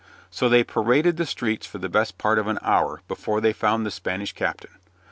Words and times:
So 0.31 0.49
they 0.49 0.63
paraded 0.63 1.17
the 1.17 1.27
streets 1.27 1.67
for 1.67 1.77
the 1.77 1.87
best 1.87 2.17
part 2.17 2.39
of 2.39 2.47
an 2.47 2.57
hour 2.63 3.03
before 3.07 3.39
they 3.39 3.53
found 3.53 3.85
the 3.85 3.91
Spanish 3.91 4.33
captain. 4.33 4.71